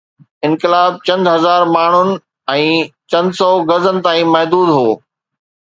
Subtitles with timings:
[0.47, 2.09] انقلاب چند هزار ماڻهن
[2.55, 2.65] ۽
[3.15, 4.89] چند سو گز تائين محدود هو.